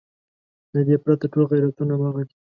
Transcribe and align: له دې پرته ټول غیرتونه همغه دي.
له 0.73 0.81
دې 0.87 0.95
پرته 1.03 1.25
ټول 1.33 1.43
غیرتونه 1.51 1.93
همغه 1.97 2.21
دي. 2.27 2.35